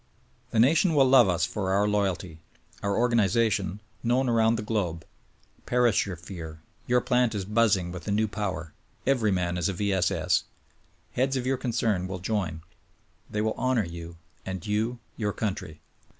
[0.49, 2.39] The nation will love us for our loyalty;
[2.81, 5.05] our organization, known around the globe.
[5.67, 8.73] Perish your fear; your plant is buzzing with the new power;
[9.05, 9.93] every man is a V.
[9.93, 10.45] S, S.!
[11.11, 12.63] Heads of your concern will join;
[13.29, 15.81] they will honor you; and you— your country.